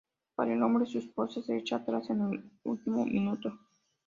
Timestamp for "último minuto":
2.63-3.59